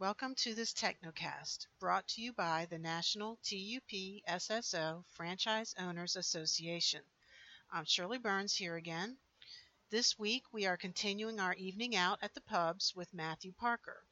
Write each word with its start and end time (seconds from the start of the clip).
Welcome 0.00 0.34
to 0.36 0.54
this 0.54 0.72
Technocast, 0.72 1.66
brought 1.78 2.08
to 2.08 2.22
you 2.22 2.32
by 2.32 2.66
the 2.70 2.78
National 2.78 3.38
TUP 3.44 4.22
SSO 4.26 5.04
Franchise 5.10 5.74
Owners 5.78 6.16
Association. 6.16 7.02
I'm 7.70 7.84
Shirley 7.84 8.16
Burns 8.16 8.56
here 8.56 8.76
again. 8.76 9.18
This 9.90 10.18
week 10.18 10.44
we 10.54 10.64
are 10.64 10.78
continuing 10.78 11.38
our 11.38 11.52
evening 11.52 11.96
out 11.96 12.18
at 12.22 12.32
the 12.32 12.40
pubs 12.40 12.94
with 12.96 13.12
Matthew 13.12 13.52
Parker. 13.52 14.02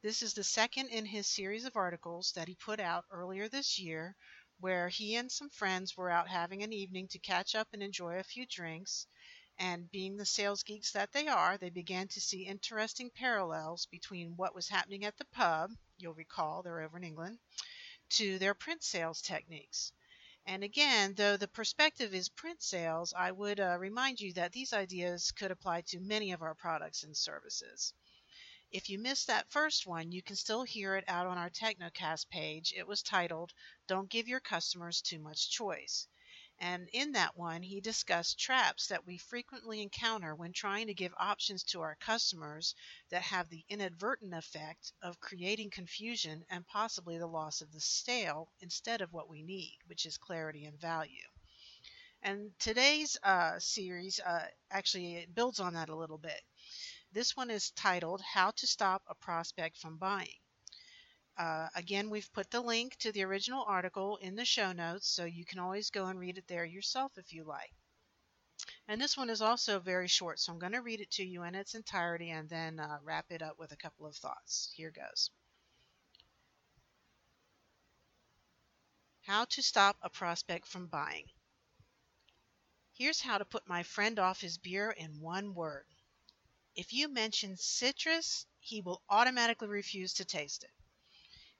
This 0.00 0.22
is 0.22 0.32
the 0.32 0.42
second 0.42 0.88
in 0.88 1.04
his 1.04 1.26
series 1.26 1.66
of 1.66 1.76
articles 1.76 2.32
that 2.32 2.48
he 2.48 2.54
put 2.54 2.80
out 2.80 3.04
earlier 3.10 3.46
this 3.46 3.78
year, 3.78 4.16
where 4.58 4.88
he 4.88 5.16
and 5.16 5.30
some 5.30 5.50
friends 5.50 5.98
were 5.98 6.08
out 6.08 6.28
having 6.28 6.62
an 6.62 6.72
evening 6.72 7.08
to 7.08 7.18
catch 7.18 7.54
up 7.54 7.68
and 7.74 7.82
enjoy 7.82 8.14
a 8.14 8.22
few 8.22 8.46
drinks 8.46 9.06
and 9.60 9.90
being 9.90 10.16
the 10.16 10.24
sales 10.24 10.62
geeks 10.62 10.92
that 10.92 11.12
they 11.12 11.28
are, 11.28 11.58
they 11.58 11.68
began 11.68 12.08
to 12.08 12.20
see 12.20 12.46
interesting 12.46 13.10
parallels 13.10 13.84
between 13.90 14.34
what 14.36 14.54
was 14.54 14.70
happening 14.70 15.04
at 15.04 15.18
the 15.18 15.26
pub, 15.26 15.70
you'll 15.98 16.14
recall 16.14 16.62
they're 16.62 16.80
over 16.80 16.96
in 16.96 17.04
England, 17.04 17.38
to 18.08 18.38
their 18.38 18.54
print 18.54 18.82
sales 18.82 19.20
techniques. 19.20 19.92
And 20.46 20.64
again, 20.64 21.12
though 21.12 21.36
the 21.36 21.46
perspective 21.46 22.14
is 22.14 22.30
print 22.30 22.62
sales, 22.62 23.12
I 23.12 23.32
would 23.32 23.60
uh, 23.60 23.76
remind 23.78 24.18
you 24.18 24.32
that 24.32 24.52
these 24.52 24.72
ideas 24.72 25.30
could 25.30 25.50
apply 25.50 25.82
to 25.82 26.00
many 26.00 26.32
of 26.32 26.40
our 26.40 26.54
products 26.54 27.02
and 27.02 27.14
services. 27.14 27.92
If 28.72 28.88
you 28.88 28.98
missed 28.98 29.26
that 29.26 29.50
first 29.50 29.86
one, 29.86 30.10
you 30.10 30.22
can 30.22 30.36
still 30.36 30.62
hear 30.62 30.96
it 30.96 31.04
out 31.06 31.26
on 31.26 31.36
our 31.36 31.50
Technocast 31.50 32.30
page. 32.30 32.72
It 32.74 32.86
was 32.86 33.02
titled, 33.02 33.52
Don't 33.88 34.08
Give 34.08 34.26
Your 34.26 34.40
Customers 34.40 35.02
Too 35.02 35.18
Much 35.18 35.50
Choice. 35.50 36.08
And 36.62 36.90
in 36.92 37.12
that 37.12 37.38
one, 37.38 37.62
he 37.62 37.80
discussed 37.80 38.38
traps 38.38 38.88
that 38.88 39.06
we 39.06 39.16
frequently 39.16 39.80
encounter 39.80 40.34
when 40.34 40.52
trying 40.52 40.88
to 40.88 40.94
give 40.94 41.14
options 41.16 41.64
to 41.64 41.80
our 41.80 41.96
customers 41.96 42.74
that 43.08 43.22
have 43.22 43.48
the 43.48 43.64
inadvertent 43.70 44.34
effect 44.34 44.92
of 45.00 45.20
creating 45.20 45.70
confusion 45.70 46.44
and 46.50 46.66
possibly 46.66 47.16
the 47.16 47.26
loss 47.26 47.62
of 47.62 47.72
the 47.72 47.80
sale 47.80 48.52
instead 48.60 49.00
of 49.00 49.14
what 49.14 49.28
we 49.30 49.42
need, 49.42 49.78
which 49.86 50.04
is 50.04 50.18
clarity 50.18 50.66
and 50.66 50.78
value. 50.78 51.28
And 52.22 52.52
today's 52.58 53.16
uh, 53.22 53.58
series 53.58 54.20
uh, 54.20 54.46
actually 54.70 55.26
builds 55.32 55.60
on 55.60 55.72
that 55.74 55.88
a 55.88 55.96
little 55.96 56.18
bit. 56.18 56.42
This 57.12 57.34
one 57.34 57.50
is 57.50 57.70
titled 57.70 58.20
How 58.20 58.50
to 58.50 58.66
Stop 58.66 59.02
a 59.08 59.14
Prospect 59.14 59.78
from 59.78 59.96
Buying. 59.96 60.40
Uh, 61.40 61.70
again, 61.74 62.10
we've 62.10 62.30
put 62.34 62.50
the 62.50 62.60
link 62.60 62.94
to 62.96 63.10
the 63.12 63.24
original 63.24 63.64
article 63.66 64.18
in 64.18 64.36
the 64.36 64.44
show 64.44 64.72
notes, 64.72 65.08
so 65.08 65.24
you 65.24 65.42
can 65.42 65.58
always 65.58 65.88
go 65.88 66.04
and 66.04 66.20
read 66.20 66.36
it 66.36 66.46
there 66.46 66.66
yourself 66.66 67.16
if 67.16 67.32
you 67.32 67.44
like. 67.44 67.72
And 68.86 69.00
this 69.00 69.16
one 69.16 69.30
is 69.30 69.40
also 69.40 69.80
very 69.80 70.06
short, 70.06 70.38
so 70.38 70.52
I'm 70.52 70.58
going 70.58 70.74
to 70.74 70.82
read 70.82 71.00
it 71.00 71.10
to 71.12 71.24
you 71.24 71.44
in 71.44 71.54
its 71.54 71.74
entirety 71.74 72.28
and 72.28 72.46
then 72.50 72.78
uh, 72.78 72.98
wrap 73.02 73.24
it 73.30 73.40
up 73.40 73.58
with 73.58 73.72
a 73.72 73.76
couple 73.78 74.06
of 74.06 74.14
thoughts. 74.16 74.70
Here 74.76 74.90
goes. 74.90 75.30
How 79.22 79.46
to 79.46 79.62
stop 79.62 79.96
a 80.02 80.10
prospect 80.10 80.68
from 80.68 80.88
buying. 80.88 81.24
Here's 82.92 83.22
how 83.22 83.38
to 83.38 83.46
put 83.46 83.66
my 83.66 83.82
friend 83.82 84.18
off 84.18 84.42
his 84.42 84.58
beer 84.58 84.90
in 84.90 85.20
one 85.20 85.54
word. 85.54 85.86
If 86.76 86.92
you 86.92 87.08
mention 87.08 87.56
citrus, 87.56 88.44
he 88.58 88.82
will 88.82 89.00
automatically 89.08 89.68
refuse 89.68 90.12
to 90.14 90.26
taste 90.26 90.64
it. 90.64 90.70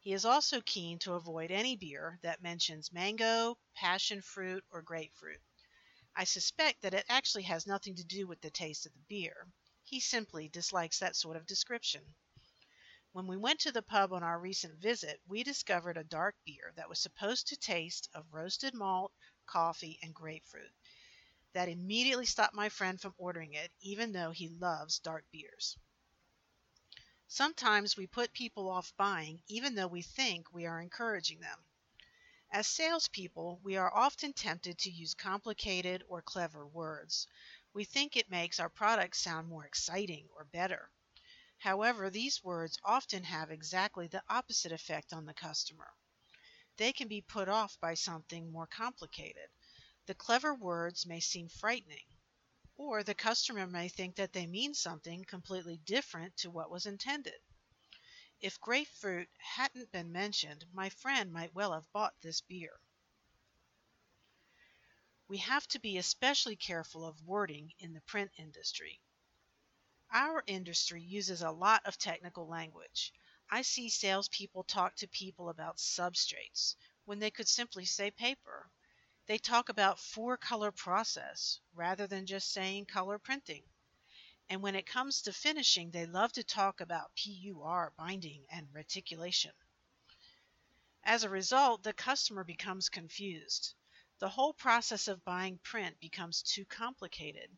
He 0.03 0.15
is 0.15 0.25
also 0.25 0.62
keen 0.62 0.98
to 1.01 1.12
avoid 1.12 1.51
any 1.51 1.77
beer 1.77 2.19
that 2.23 2.43
mentions 2.43 2.91
mango, 2.91 3.59
passion 3.75 4.23
fruit, 4.23 4.65
or 4.70 4.81
grapefruit. 4.81 5.43
I 6.17 6.25
suspect 6.25 6.81
that 6.83 6.95
it 6.95 7.05
actually 7.09 7.43
has 7.45 7.67
nothing 7.67 7.97
to 7.97 8.05
do 8.05 8.27
with 8.27 8.41
the 8.41 8.51
taste 8.51 8.87
of 8.87 8.95
the 8.95 9.05
beer. 9.09 9.53
He 9.84 10.01
simply 10.01 10.48
dislikes 10.48 10.98
that 11.01 11.17
sort 11.17 11.37
of 11.37 11.47
description. 11.47 12.15
When 13.12 13.27
we 13.27 13.37
went 13.37 13.61
to 13.61 13.73
the 13.73 13.83
pub 13.83 14.12
on 14.12 14.23
our 14.23 14.39
recent 14.41 14.78
visit, 14.81 15.21
we 15.27 15.43
discovered 15.43 15.98
a 15.98 16.05
dark 16.05 16.37
beer 16.47 16.73
that 16.77 16.89
was 16.89 16.98
supposed 16.98 17.48
to 17.48 17.56
taste 17.56 18.09
of 18.15 18.33
roasted 18.33 18.73
malt, 18.73 19.12
coffee, 19.47 19.98
and 20.03 20.15
grapefruit. 20.15 20.73
That 21.53 21.69
immediately 21.69 22.27
stopped 22.27 22.55
my 22.55 22.71
friend 22.71 23.00
from 23.00 23.15
ordering 23.19 23.53
it, 23.55 23.71
even 23.81 24.12
though 24.12 24.31
he 24.31 24.49
loves 24.49 24.99
dark 24.99 25.27
beers. 25.31 25.77
Sometimes 27.32 27.96
we 27.96 28.08
put 28.08 28.32
people 28.32 28.68
off 28.68 28.92
buying 28.96 29.41
even 29.46 29.76
though 29.76 29.86
we 29.86 30.02
think 30.02 30.52
we 30.52 30.66
are 30.66 30.80
encouraging 30.80 31.38
them. 31.38 31.64
As 32.50 32.66
salespeople, 32.66 33.60
we 33.62 33.76
are 33.76 33.94
often 33.94 34.32
tempted 34.32 34.78
to 34.78 34.91
use 34.91 35.14
complicated 35.14 36.02
or 36.08 36.22
clever 36.22 36.66
words. 36.66 37.28
We 37.72 37.84
think 37.84 38.16
it 38.16 38.32
makes 38.32 38.58
our 38.58 38.68
product 38.68 39.14
sound 39.14 39.46
more 39.46 39.64
exciting 39.64 40.28
or 40.34 40.44
better. 40.44 40.91
However, 41.58 42.10
these 42.10 42.42
words 42.42 42.76
often 42.82 43.22
have 43.22 43.52
exactly 43.52 44.08
the 44.08 44.24
opposite 44.28 44.72
effect 44.72 45.12
on 45.12 45.24
the 45.24 45.32
customer. 45.32 45.94
They 46.78 46.92
can 46.92 47.06
be 47.06 47.20
put 47.20 47.48
off 47.48 47.78
by 47.78 47.94
something 47.94 48.50
more 48.50 48.66
complicated. 48.66 49.50
The 50.06 50.16
clever 50.16 50.52
words 50.52 51.06
may 51.06 51.20
seem 51.20 51.48
frightening. 51.48 52.08
Or 52.82 53.02
the 53.02 53.14
customer 53.14 53.66
may 53.66 53.91
think 53.91 54.16
that 54.16 54.32
they 54.32 54.46
mean 54.46 54.72
something 54.72 55.26
completely 55.26 55.76
different 55.76 56.34
to 56.38 56.50
what 56.50 56.70
was 56.70 56.86
intended. 56.86 57.38
If 58.41 58.58
grapefruit 58.58 59.28
hadn't 59.36 59.92
been 59.92 60.10
mentioned, 60.10 60.64
my 60.72 60.88
friend 60.88 61.30
might 61.30 61.52
well 61.52 61.74
have 61.74 61.92
bought 61.92 62.18
this 62.22 62.41
beer. 62.41 62.80
We 65.28 65.36
have 65.36 65.68
to 65.68 65.78
be 65.78 65.98
especially 65.98 66.56
careful 66.56 67.04
of 67.04 67.20
wording 67.20 67.74
in 67.78 67.92
the 67.92 68.00
print 68.00 68.32
industry. 68.38 69.02
Our 70.10 70.42
industry 70.47 71.02
uses 71.02 71.42
a 71.42 71.50
lot 71.50 71.84
of 71.84 71.98
technical 71.98 72.48
language. 72.48 73.12
I 73.50 73.60
see 73.60 73.91
salespeople 73.91 74.64
talk 74.64 74.97
to 74.97 75.06
people 75.06 75.50
about 75.50 75.76
substrates 75.76 76.76
when 77.04 77.18
they 77.18 77.30
could 77.30 77.47
simply 77.47 77.84
say 77.84 78.10
paper. 78.10 78.70
They 79.30 79.38
talk 79.38 79.68
about 79.68 80.00
four 80.00 80.36
color 80.36 80.72
process 80.72 81.60
rather 81.72 82.08
than 82.08 82.26
just 82.26 82.50
saying 82.50 82.86
color 82.86 83.16
printing. 83.16 83.62
And 84.48 84.60
when 84.60 84.74
it 84.74 84.88
comes 84.88 85.22
to 85.22 85.32
finishing, 85.32 85.92
they 85.92 86.04
love 86.04 86.32
to 86.32 86.42
talk 86.42 86.80
about 86.80 87.14
PUR 87.14 87.92
binding 87.96 88.44
and 88.50 88.66
reticulation. 88.74 89.52
As 91.04 91.22
a 91.22 91.28
result, 91.28 91.84
the 91.84 91.92
customer 91.92 92.42
becomes 92.42 92.88
confused. 92.88 93.76
The 94.18 94.30
whole 94.30 94.52
process 94.52 95.06
of 95.06 95.24
buying 95.24 95.58
print 95.58 96.00
becomes 96.00 96.42
too 96.42 96.64
complicated. 96.64 97.56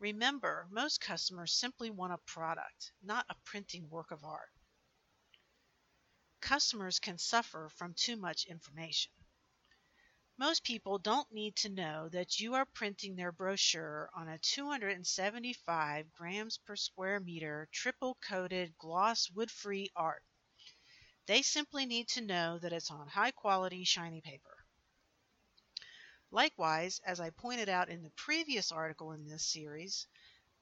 Remember, 0.00 0.66
most 0.72 1.00
customers 1.00 1.54
simply 1.54 1.90
want 1.90 2.12
a 2.12 2.18
product, 2.18 2.90
not 3.00 3.26
a 3.28 3.36
printing 3.44 3.88
work 3.88 4.10
of 4.10 4.24
art. 4.24 4.50
Customers 6.40 6.98
can 6.98 7.16
suffer 7.16 7.68
from 7.68 7.94
too 7.94 8.16
much 8.16 8.46
information. 8.46 9.12
Most 10.38 10.64
people 10.64 10.98
don't 10.98 11.30
need 11.30 11.56
to 11.56 11.68
know 11.68 12.08
that 12.08 12.40
you 12.40 12.54
are 12.54 12.64
printing 12.64 13.16
their 13.16 13.32
brochure 13.32 14.08
on 14.14 14.28
a 14.28 14.38
275 14.38 16.10
grams 16.10 16.56
per 16.56 16.74
square 16.74 17.20
meter 17.20 17.68
triple 17.70 18.14
coated 18.14 18.76
gloss 18.78 19.28
wood 19.30 19.50
free 19.50 19.90
art. 19.94 20.24
They 21.26 21.42
simply 21.42 21.84
need 21.84 22.08
to 22.08 22.22
know 22.22 22.58
that 22.58 22.72
it's 22.72 22.90
on 22.90 23.08
high 23.08 23.32
quality 23.32 23.84
shiny 23.84 24.22
paper. 24.22 24.64
Likewise, 26.30 26.98
as 27.04 27.20
I 27.20 27.28
pointed 27.28 27.68
out 27.68 27.90
in 27.90 28.02
the 28.02 28.10
previous 28.10 28.72
article 28.72 29.12
in 29.12 29.26
this 29.26 29.44
series, 29.44 30.08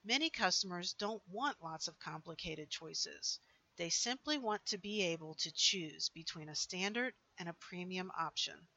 many 0.03 0.29
customers 0.29 0.93
don't 0.93 1.25
want 1.29 1.63
lots 1.63 1.87
of 1.87 1.97
complicated 1.97 2.69
choices. 2.69 3.39
They 3.77 3.89
simply 3.89 4.37
want 4.37 4.65
to 4.65 4.77
be 4.77 5.01
able 5.01 5.35
to 5.35 5.51
choose 5.53 6.09
between 6.09 6.49
a 6.49 6.55
standard 6.55 7.15
and 7.37 7.47
a 7.47 7.53
premium 7.53 8.11
option. 8.19 8.67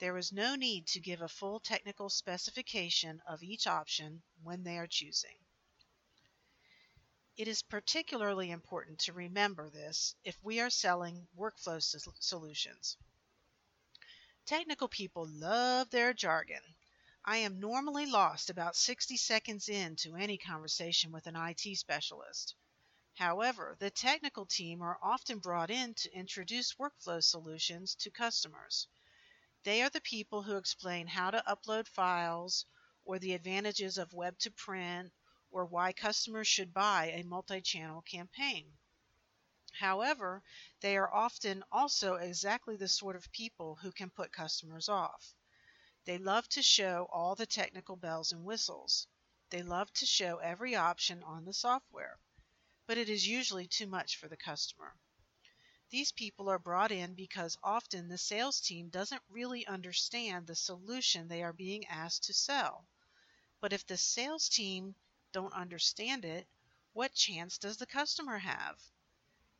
There 0.00 0.18
is 0.18 0.32
no 0.32 0.56
need 0.56 0.88
to 0.88 1.00
give 1.00 1.22
a 1.22 1.28
full 1.28 1.60
technical 1.60 2.10
specification 2.10 3.22
of 3.28 3.44
each 3.44 3.66
option 3.68 4.24
when 4.42 4.64
they 4.64 4.76
are 4.76 4.88
choosing. 4.88 5.38
It 7.36 7.46
is 7.46 7.62
particularly 7.62 8.50
important 8.50 8.98
to 9.00 9.12
remember 9.12 9.70
this 9.70 10.16
if 10.24 10.36
we 10.42 10.60
are 10.60 10.70
selling 10.70 11.28
workflow 11.36 11.80
solutions. 12.20 12.96
Technical 14.46 14.88
people 14.88 15.26
love 15.28 15.90
their 15.90 16.12
jargon. 16.12 16.62
I 17.24 17.38
am 17.38 17.60
normally 17.60 18.04
lost 18.04 18.50
about 18.50 18.76
60 18.76 19.16
seconds 19.16 19.68
into 19.68 20.16
any 20.16 20.38
conversation 20.38 21.12
with 21.12 21.26
an 21.26 21.36
IT 21.36 21.78
specialist. 21.78 22.54
However, 23.14 23.76
the 23.78 23.90
technical 23.90 24.44
team 24.44 24.82
are 24.82 24.98
often 25.00 25.38
brought 25.38 25.70
in 25.70 25.94
to 25.94 26.12
introduce 26.12 26.74
workflow 26.74 27.22
solutions 27.22 27.94
to 27.96 28.10
customers. 28.10 28.88
They 29.64 29.80
are 29.80 29.88
the 29.88 30.02
people 30.02 30.42
who 30.42 30.58
explain 30.58 31.06
how 31.06 31.30
to 31.30 31.42
upload 31.46 31.88
files, 31.88 32.66
or 33.02 33.18
the 33.18 33.32
advantages 33.32 33.96
of 33.96 34.12
web 34.12 34.38
to 34.40 34.50
print, 34.50 35.10
or 35.50 35.64
why 35.64 35.94
customers 35.94 36.46
should 36.46 36.74
buy 36.74 37.06
a 37.06 37.24
multi 37.24 37.62
channel 37.62 38.02
campaign. 38.02 38.76
However, 39.72 40.42
they 40.80 40.98
are 40.98 41.10
often 41.10 41.64
also 41.72 42.16
exactly 42.16 42.76
the 42.76 42.88
sort 42.88 43.16
of 43.16 43.32
people 43.32 43.76
who 43.76 43.90
can 43.90 44.10
put 44.10 44.32
customers 44.32 44.90
off. 44.90 45.34
They 46.04 46.18
love 46.18 46.46
to 46.50 46.62
show 46.62 47.08
all 47.10 47.34
the 47.34 47.46
technical 47.46 47.96
bells 47.96 48.32
and 48.32 48.44
whistles. 48.44 49.06
They 49.48 49.62
love 49.62 49.90
to 49.94 50.04
show 50.04 50.36
every 50.40 50.76
option 50.76 51.22
on 51.22 51.46
the 51.46 51.54
software. 51.54 52.20
But 52.86 52.98
it 52.98 53.08
is 53.08 53.26
usually 53.26 53.66
too 53.66 53.86
much 53.86 54.18
for 54.18 54.28
the 54.28 54.36
customer. 54.36 54.94
These 55.90 56.12
people 56.12 56.48
are 56.50 56.58
brought 56.58 56.92
in 56.92 57.14
because 57.14 57.56
often 57.62 58.08
the 58.08 58.18
sales 58.18 58.60
team 58.60 58.88
doesn't 58.90 59.22
really 59.28 59.66
understand 59.66 60.46
the 60.46 60.56
solution 60.56 61.28
they 61.28 61.42
are 61.42 61.52
being 61.52 61.86
asked 61.86 62.24
to 62.24 62.34
sell. 62.34 62.86
But 63.60 63.72
if 63.72 63.86
the 63.86 63.96
sales 63.96 64.48
team 64.48 64.94
don't 65.32 65.52
understand 65.52 66.24
it, 66.24 66.48
what 66.92 67.14
chance 67.14 67.58
does 67.58 67.76
the 67.78 67.86
customer 67.86 68.38
have? 68.38 68.80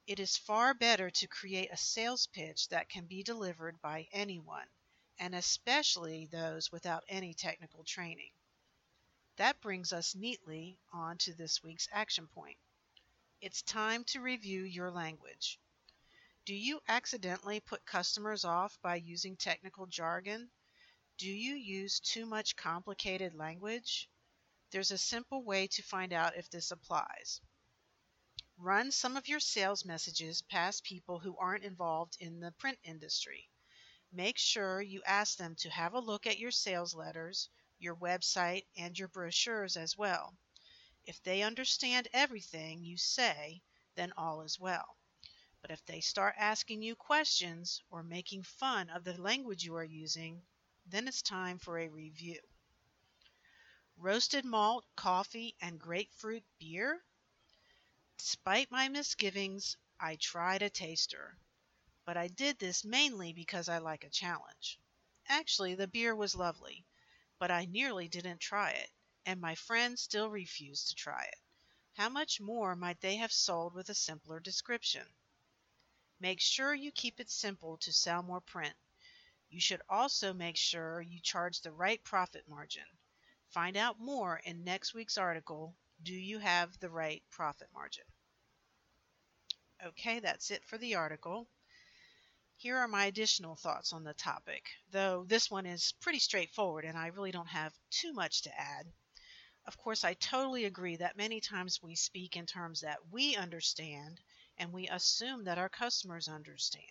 It 0.06 0.20
is 0.20 0.36
far 0.36 0.74
better 0.74 1.10
to 1.10 1.26
create 1.26 1.70
a 1.70 1.76
sales 1.78 2.26
pitch 2.26 2.68
that 2.68 2.90
can 2.90 3.06
be 3.06 3.22
delivered 3.22 3.80
by 3.80 4.08
anyone, 4.12 4.68
and 5.18 5.34
especially 5.34 6.26
those 6.26 6.70
without 6.70 7.04
any 7.08 7.32
technical 7.32 7.84
training. 7.84 8.32
That 9.36 9.60
brings 9.60 9.92
us 9.92 10.14
neatly 10.14 10.78
on 10.92 11.18
to 11.18 11.34
this 11.34 11.62
week's 11.62 11.88
action 11.90 12.28
point. 12.28 12.58
It's 13.40 13.62
time 13.62 14.04
to 14.04 14.20
review 14.20 14.62
your 14.64 14.90
language. 14.90 15.58
Do 16.46 16.54
you 16.54 16.82
accidentally 16.88 17.60
put 17.60 17.86
customers 17.86 18.44
off 18.44 18.78
by 18.82 18.96
using 18.96 19.34
technical 19.34 19.86
jargon? 19.86 20.50
Do 21.16 21.30
you 21.30 21.54
use 21.54 22.00
too 22.00 22.26
much 22.26 22.54
complicated 22.54 23.34
language? 23.34 24.10
There's 24.70 24.90
a 24.90 24.98
simple 24.98 25.42
way 25.42 25.68
to 25.68 25.82
find 25.82 26.12
out 26.12 26.36
if 26.36 26.50
this 26.50 26.70
applies. 26.70 27.40
Run 28.58 28.92
some 28.92 29.16
of 29.16 29.26
your 29.26 29.40
sales 29.40 29.86
messages 29.86 30.42
past 30.42 30.84
people 30.84 31.18
who 31.18 31.34
aren't 31.38 31.64
involved 31.64 32.18
in 32.20 32.40
the 32.40 32.52
print 32.52 32.78
industry. 32.82 33.48
Make 34.12 34.36
sure 34.36 34.82
you 34.82 35.02
ask 35.04 35.38
them 35.38 35.56
to 35.56 35.70
have 35.70 35.94
a 35.94 35.98
look 35.98 36.26
at 36.26 36.38
your 36.38 36.50
sales 36.50 36.94
letters, 36.94 37.48
your 37.78 37.96
website, 37.96 38.66
and 38.76 38.98
your 38.98 39.08
brochures 39.08 39.78
as 39.78 39.96
well. 39.96 40.36
If 41.06 41.22
they 41.22 41.42
understand 41.42 42.08
everything 42.12 42.84
you 42.84 42.98
say, 42.98 43.62
then 43.94 44.12
all 44.18 44.42
is 44.42 44.60
well. 44.60 44.98
But 45.64 45.70
if 45.70 45.86
they 45.86 46.02
start 46.02 46.34
asking 46.36 46.82
you 46.82 46.94
questions 46.94 47.80
or 47.88 48.02
making 48.02 48.42
fun 48.42 48.90
of 48.90 49.02
the 49.02 49.18
language 49.18 49.64
you 49.64 49.74
are 49.76 49.82
using, 49.82 50.46
then 50.84 51.08
it's 51.08 51.22
time 51.22 51.58
for 51.58 51.78
a 51.78 51.88
review. 51.88 52.38
Roasted 53.96 54.44
malt, 54.44 54.84
coffee, 54.94 55.56
and 55.62 55.80
grapefruit 55.80 56.44
beer? 56.58 57.02
Despite 58.18 58.70
my 58.70 58.90
misgivings, 58.90 59.78
I 59.98 60.16
tried 60.16 60.60
a 60.60 60.68
taster. 60.68 61.38
But 62.04 62.18
I 62.18 62.28
did 62.28 62.58
this 62.58 62.84
mainly 62.84 63.32
because 63.32 63.66
I 63.66 63.78
like 63.78 64.04
a 64.04 64.10
challenge. 64.10 64.78
Actually, 65.28 65.76
the 65.76 65.88
beer 65.88 66.14
was 66.14 66.34
lovely, 66.34 66.84
but 67.38 67.50
I 67.50 67.64
nearly 67.64 68.06
didn't 68.06 68.40
try 68.40 68.72
it, 68.72 68.90
and 69.24 69.40
my 69.40 69.54
friends 69.54 70.02
still 70.02 70.28
refused 70.28 70.88
to 70.88 70.94
try 70.94 71.24
it. 71.24 71.40
How 71.94 72.10
much 72.10 72.38
more 72.38 72.76
might 72.76 73.00
they 73.00 73.16
have 73.16 73.32
sold 73.32 73.72
with 73.72 73.88
a 73.88 73.94
simpler 73.94 74.40
description? 74.40 75.08
Make 76.20 76.40
sure 76.40 76.74
you 76.74 76.92
keep 76.92 77.20
it 77.20 77.30
simple 77.30 77.76
to 77.78 77.92
sell 77.92 78.22
more 78.22 78.40
print. 78.40 78.74
You 79.50 79.60
should 79.60 79.82
also 79.88 80.32
make 80.32 80.56
sure 80.56 81.00
you 81.00 81.20
charge 81.20 81.60
the 81.60 81.72
right 81.72 82.02
profit 82.02 82.48
margin. 82.48 82.86
Find 83.50 83.76
out 83.76 84.00
more 84.00 84.40
in 84.44 84.64
next 84.64 84.94
week's 84.94 85.18
article 85.18 85.76
Do 86.02 86.12
You 86.12 86.38
Have 86.38 86.78
the 86.80 86.90
Right 86.90 87.22
Profit 87.30 87.68
Margin? 87.72 88.04
Okay, 89.84 90.18
that's 90.20 90.50
it 90.50 90.64
for 90.64 90.78
the 90.78 90.94
article. 90.94 91.48
Here 92.56 92.76
are 92.78 92.88
my 92.88 93.04
additional 93.04 93.56
thoughts 93.56 93.92
on 93.92 94.04
the 94.04 94.14
topic, 94.14 94.70
though 94.90 95.24
this 95.24 95.50
one 95.50 95.66
is 95.66 95.92
pretty 96.00 96.18
straightforward 96.20 96.84
and 96.84 96.96
I 96.96 97.08
really 97.08 97.32
don't 97.32 97.48
have 97.48 97.74
too 97.90 98.12
much 98.12 98.42
to 98.42 98.60
add. 98.60 98.92
Of 99.66 99.76
course, 99.76 100.04
I 100.04 100.14
totally 100.14 100.64
agree 100.64 100.96
that 100.96 101.16
many 101.16 101.40
times 101.40 101.82
we 101.82 101.94
speak 101.94 102.36
in 102.36 102.46
terms 102.46 102.80
that 102.80 102.98
we 103.10 103.36
understand 103.36 104.20
and 104.58 104.72
we 104.72 104.88
assume 104.88 105.44
that 105.44 105.58
our 105.58 105.68
customers 105.68 106.28
understand. 106.28 106.86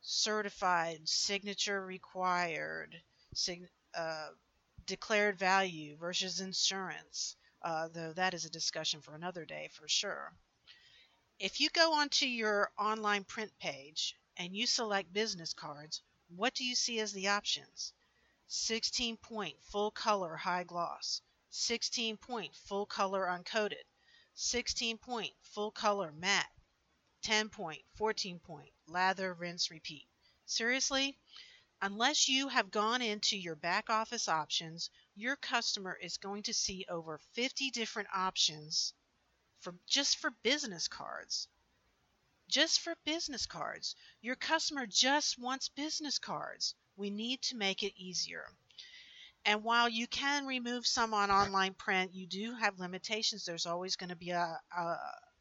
Certified, 0.00 1.08
signature 1.08 1.84
required, 1.84 3.02
sig- 3.34 3.68
uh, 3.94 4.30
declared 4.86 5.38
value 5.38 5.96
versus 5.96 6.40
insurance, 6.40 7.36
uh, 7.62 7.88
though 7.88 8.12
that 8.12 8.34
is 8.34 8.44
a 8.44 8.50
discussion 8.50 9.00
for 9.00 9.14
another 9.14 9.44
day 9.44 9.68
for 9.72 9.88
sure. 9.88 10.32
If 11.38 11.60
you 11.60 11.68
go 11.70 11.92
onto 11.94 12.26
your 12.26 12.70
online 12.78 13.24
print 13.24 13.52
page 13.58 14.14
and 14.36 14.56
you 14.56 14.66
select 14.66 15.12
business 15.12 15.52
cards, 15.52 16.02
what 16.28 16.54
do 16.54 16.64
you 16.64 16.74
see 16.74 17.00
as 17.00 17.12
the 17.12 17.28
options? 17.28 17.92
16 18.48 19.16
point 19.16 19.62
full 19.64 19.90
color 19.90 20.36
high 20.36 20.64
gloss, 20.64 21.20
16 21.50 22.16
point 22.16 22.54
full 22.54 22.86
color 22.86 23.26
uncoated, 23.26 23.82
16 24.38 24.98
point 24.98 25.32
full 25.40 25.70
color 25.70 26.12
matte, 26.12 26.52
10 27.22 27.48
point, 27.48 27.82
14 27.94 28.38
point, 28.38 28.70
lather, 28.86 29.32
rinse, 29.32 29.70
repeat. 29.70 30.06
Seriously? 30.44 31.18
Unless 31.80 32.28
you 32.28 32.48
have 32.48 32.70
gone 32.70 33.00
into 33.00 33.38
your 33.38 33.56
back 33.56 33.88
office 33.88 34.28
options, 34.28 34.90
your 35.14 35.36
customer 35.36 35.94
is 35.94 36.18
going 36.18 36.42
to 36.42 36.52
see 36.52 36.84
over 36.86 37.16
50 37.32 37.70
different 37.70 38.10
options 38.14 38.92
for 39.60 39.74
just 39.86 40.18
for 40.18 40.30
business 40.42 40.86
cards. 40.86 41.48
Just 42.46 42.80
for 42.80 42.94
business 43.06 43.46
cards. 43.46 43.96
Your 44.20 44.36
customer 44.36 44.86
just 44.86 45.38
wants 45.38 45.70
business 45.70 46.18
cards. 46.18 46.74
We 46.94 47.08
need 47.08 47.40
to 47.44 47.56
make 47.56 47.82
it 47.82 47.96
easier. 47.96 48.46
And 49.46 49.62
while 49.62 49.88
you 49.88 50.08
can 50.08 50.44
remove 50.44 50.86
some 50.88 51.14
on 51.14 51.30
online 51.30 51.74
print, 51.74 52.12
you 52.12 52.26
do 52.26 52.54
have 52.56 52.80
limitations. 52.80 53.44
There's 53.44 53.64
always 53.64 53.94
going 53.94 54.10
to 54.10 54.16
be 54.16 54.30
a, 54.30 54.60
a, 54.76 54.96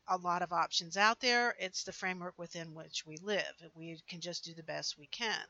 a 0.08 0.18
lot 0.18 0.44
of 0.44 0.54
options 0.54 0.96
out 0.96 1.20
there. 1.20 1.56
It's 1.60 1.84
the 1.84 1.92
framework 1.92 2.38
within 2.38 2.76
which 2.76 3.04
we 3.08 3.18
live. 3.18 3.52
We 3.74 4.00
can 4.08 4.22
just 4.22 4.44
do 4.46 4.54
the 4.54 4.62
best 4.62 5.00
we 5.00 5.08
can. 5.08 5.42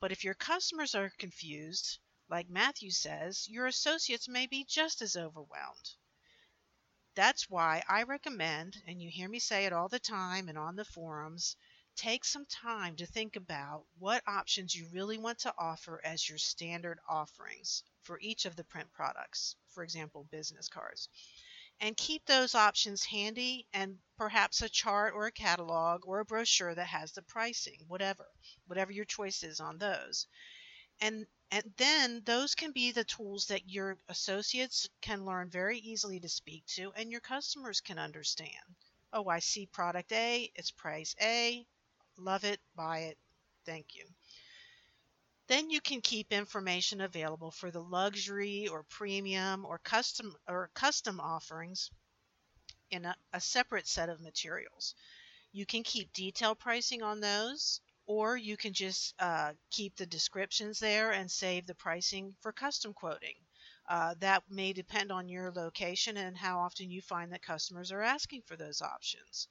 But 0.00 0.12
if 0.12 0.22
your 0.22 0.34
customers 0.34 0.94
are 0.94 1.10
confused, 1.18 1.98
like 2.30 2.48
Matthew 2.48 2.90
says, 2.90 3.48
your 3.48 3.66
associates 3.66 4.28
may 4.28 4.46
be 4.46 4.64
just 4.64 5.02
as 5.02 5.16
overwhelmed. 5.16 5.90
That's 7.16 7.50
why 7.50 7.82
I 7.88 8.04
recommend, 8.04 8.80
and 8.86 9.02
you 9.02 9.10
hear 9.10 9.28
me 9.28 9.40
say 9.40 9.66
it 9.66 9.72
all 9.72 9.88
the 9.88 9.98
time 9.98 10.48
and 10.48 10.58
on 10.58 10.76
the 10.76 10.84
forums, 10.84 11.56
take 11.96 12.24
some 12.24 12.46
time 12.46 12.96
to 12.96 13.06
think 13.06 13.36
about 13.36 13.84
what 13.98 14.22
options 14.26 14.74
you 14.74 14.86
really 14.92 15.18
want 15.18 15.38
to 15.40 15.54
offer 15.58 16.00
as 16.04 16.28
your 16.28 16.38
standard 16.38 16.98
offerings 17.08 17.82
for 18.02 18.18
each 18.20 18.44
of 18.44 18.56
the 18.56 18.64
print 18.64 18.92
products, 18.92 19.56
for 19.70 19.82
example, 19.82 20.26
business 20.30 20.68
cards. 20.68 21.08
And 21.80 21.96
keep 21.96 22.24
those 22.26 22.54
options 22.54 23.04
handy 23.04 23.66
and 23.72 23.98
perhaps 24.16 24.62
a 24.62 24.68
chart 24.68 25.14
or 25.14 25.26
a 25.26 25.32
catalog 25.32 26.06
or 26.06 26.20
a 26.20 26.24
brochure 26.24 26.74
that 26.74 26.86
has 26.86 27.12
the 27.12 27.22
pricing, 27.22 27.84
whatever, 27.88 28.26
whatever 28.66 28.92
your 28.92 29.04
choice 29.04 29.42
is 29.42 29.60
on 29.60 29.78
those. 29.78 30.26
And 31.00 31.26
and 31.50 31.72
then 31.76 32.22
those 32.24 32.54
can 32.54 32.72
be 32.72 32.90
the 32.90 33.04
tools 33.04 33.46
that 33.46 33.68
your 33.68 33.98
associates 34.08 34.88
can 35.00 35.24
learn 35.24 35.50
very 35.50 35.78
easily 35.78 36.18
to 36.20 36.28
speak 36.28 36.66
to 36.66 36.92
and 36.96 37.10
your 37.10 37.20
customers 37.20 37.80
can 37.80 37.98
understand. 37.98 38.74
Oh, 39.12 39.28
I 39.28 39.38
see 39.38 39.66
product 39.66 40.10
A, 40.12 40.50
it's 40.56 40.72
price 40.72 41.14
A, 41.20 41.64
Love 42.16 42.44
it, 42.44 42.60
buy 42.76 43.00
it. 43.00 43.18
Thank 43.66 43.94
you. 43.94 44.04
Then 45.46 45.68
you 45.68 45.80
can 45.80 46.00
keep 46.00 46.32
information 46.32 47.00
available 47.00 47.50
for 47.50 47.70
the 47.70 47.82
luxury 47.82 48.68
or 48.68 48.84
premium 48.84 49.66
or 49.66 49.78
custom 49.78 50.34
or 50.48 50.70
custom 50.74 51.20
offerings 51.20 51.90
in 52.90 53.04
a, 53.04 53.16
a 53.32 53.40
separate 53.40 53.86
set 53.86 54.08
of 54.08 54.20
materials. 54.20 54.94
You 55.52 55.66
can 55.66 55.82
keep 55.82 56.12
detailed 56.12 56.58
pricing 56.58 57.02
on 57.02 57.20
those, 57.20 57.80
or 58.06 58.36
you 58.36 58.56
can 58.56 58.72
just 58.72 59.14
uh, 59.18 59.52
keep 59.70 59.96
the 59.96 60.06
descriptions 60.06 60.78
there 60.78 61.12
and 61.12 61.30
save 61.30 61.66
the 61.66 61.74
pricing 61.74 62.34
for 62.40 62.52
custom 62.52 62.94
quoting. 62.94 63.34
Uh, 63.88 64.14
that 64.20 64.42
may 64.48 64.72
depend 64.72 65.12
on 65.12 65.28
your 65.28 65.52
location 65.52 66.16
and 66.16 66.36
how 66.36 66.58
often 66.58 66.90
you 66.90 67.02
find 67.02 67.32
that 67.32 67.42
customers 67.42 67.92
are 67.92 68.00
asking 68.02 68.42
for 68.46 68.56
those 68.56 68.80
options 68.80 69.48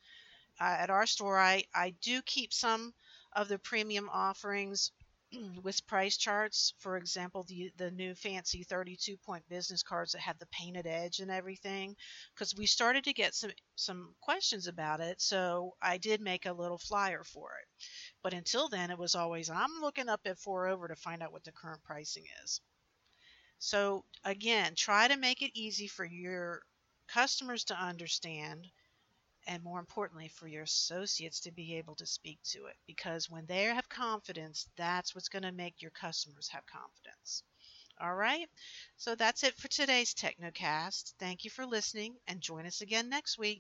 uh, 0.60 0.78
at 0.80 0.90
our 0.90 1.06
store, 1.06 1.40
I, 1.40 1.64
I 1.74 1.96
do 2.02 2.22
keep 2.22 2.54
some 2.54 2.94
of 3.36 3.48
the 3.48 3.60
premium 3.60 4.10
offerings 4.12 4.92
with 5.64 5.86
price 5.88 6.18
charts. 6.18 6.74
For 6.80 6.98
example, 6.98 7.44
the 7.44 7.72
the 7.78 7.92
new 7.92 8.16
fancy 8.16 8.64
32 8.64 9.18
point 9.18 9.48
business 9.50 9.84
cards 9.84 10.12
that 10.12 10.22
have 10.22 10.38
the 10.40 10.48
painted 10.48 10.86
edge 10.86 11.20
and 11.20 11.32
everything, 11.32 11.96
because 12.34 12.56
we 12.56 12.66
started 12.66 13.04
to 13.06 13.14
get 13.14 13.34
some 13.34 13.52
some 13.76 14.16
questions 14.22 14.68
about 14.68 15.00
it. 15.02 15.22
So 15.22 15.76
I 15.82 15.98
did 15.98 16.22
make 16.22 16.46
a 16.46 16.54
little 16.54 16.78
flyer 16.78 17.24
for 17.24 17.50
it. 17.62 17.68
But 18.22 18.34
until 18.34 18.70
then, 18.70 18.92
it 18.92 18.98
was 18.98 19.16
always 19.16 19.50
I'm 19.50 19.82
looking 19.82 20.10
up 20.10 20.22
at 20.26 20.38
4over 20.38 20.88
to 20.88 20.96
find 20.96 21.24
out 21.24 21.32
what 21.32 21.44
the 21.44 21.52
current 21.52 21.84
pricing 21.84 22.26
is. 22.44 22.62
So 23.60 24.06
again, 24.24 24.76
try 24.76 25.08
to 25.08 25.18
make 25.18 25.42
it 25.42 25.52
easy 25.56 25.88
for 25.88 26.06
your 26.06 26.62
customers 27.08 27.64
to 27.66 27.76
understand 27.76 28.68
and 29.48 29.64
more 29.64 29.80
importantly 29.80 30.28
for 30.30 30.48
your 30.48 30.64
associates 30.64 31.40
to 31.42 31.52
be 31.52 31.76
able 31.76 31.96
to 31.96 32.06
speak 32.06 32.40
to 32.44 32.66
it 32.66 32.76
because 32.88 33.30
when 33.30 33.46
they 33.48 33.64
have 33.66 33.90
confidence 33.90 34.68
that's 34.78 35.16
what's 35.16 35.30
going 35.30 35.44
to 35.44 35.52
make 35.52 35.82
your 35.82 35.92
customers 35.92 36.50
have 36.50 36.66
confidence. 36.66 37.44
All 38.02 38.16
right? 38.16 38.50
So 38.98 39.16
that's 39.16 39.44
it 39.44 39.56
for 39.58 39.68
today's 39.68 40.14
technocast. 40.14 41.14
Thank 41.20 41.44
you 41.46 41.52
for 41.52 41.66
listening 41.66 42.16
and 42.28 42.42
join 42.42 42.66
us 42.66 42.82
again 42.82 43.10
next 43.10 43.38
week 43.38 43.52